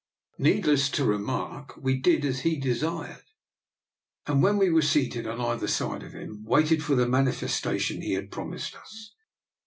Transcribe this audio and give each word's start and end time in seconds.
Needless 0.39 0.89
to 0.97 1.05
remark, 1.05 1.77
we 1.77 1.95
did 1.95 2.25
as 2.25 2.39
he 2.39 2.57
desired; 2.59 3.21
DR. 4.25 4.33
NIKOLA'S 4.33 4.33
EXPERIMENT, 4.33 4.33
53 4.33 4.33
and 4.33 4.41
when 4.43 4.57
we 4.57 4.69
were 4.71 4.81
seated 4.81 5.27
on 5.27 5.41
either 5.41 5.67
side 5.67 6.01
of 6.01 6.13
him 6.13 6.43
waited 6.43 6.83
for 6.83 6.95
the 6.95 7.07
manifestation 7.07 8.01
he 8.01 8.13
had 8.13 8.31
prom 8.31 8.49
ised 8.53 8.73
us. 8.73 9.13